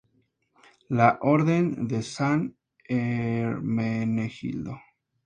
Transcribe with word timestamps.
La 0.89 1.19
Orden 1.33 1.85
de 1.87 2.01
San 2.01 2.41
Hermenegildo. 2.87 4.79